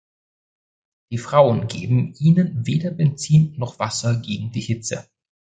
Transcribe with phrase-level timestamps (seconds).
[1.11, 5.07] Die Frauen geben ihnen weder Benzin noch Wasser gegen die Hitze.